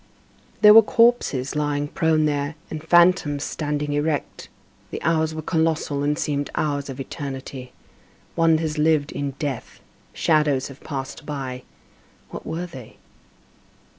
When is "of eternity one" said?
6.89-8.57